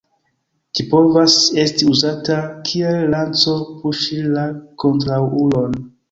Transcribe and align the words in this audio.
Ĝi 0.77 0.83
povas 0.91 1.33
esti 1.63 1.89
uzata 1.95 2.37
kiel 2.69 2.97
lanco 3.11 3.53
puŝi 3.83 4.17
la 4.39 4.47
kontraŭulon. 4.85 5.77